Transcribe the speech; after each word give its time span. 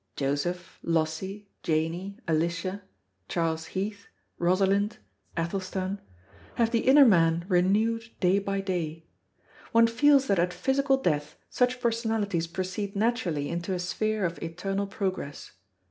Joseph, 0.15 0.79
Lossie, 0.81 1.47
Janey, 1.61 2.17
Alicia, 2.27 2.81
Charles 3.29 3.65
Heath, 3.67 4.07
Rosalind, 4.39 4.97
Athelstan, 5.37 6.01
have 6.55 6.71
the 6.71 6.87
inner 6.87 7.05
man 7.05 7.45
renewed 7.47 8.09
day 8.19 8.39
by 8.39 8.61
day; 8.61 9.05
one 9.73 9.85
feels 9.85 10.25
that 10.25 10.39
at 10.39 10.53
physical 10.55 10.97
death 10.97 11.35
such 11.51 11.79
personalities 11.79 12.47
proceed 12.47 12.95
naturally 12.95 13.47
into 13.47 13.75
a 13.75 13.79
sphere 13.79 14.25
of 14.25 14.41
eternal 14.41 14.87
progress. 14.87 15.51